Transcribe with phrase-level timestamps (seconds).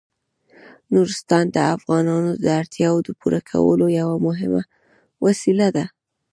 [0.93, 4.63] نورستان د افغانانو د اړتیاوو د پوره کولو یوه مهمه
[5.25, 5.85] وسیله ده.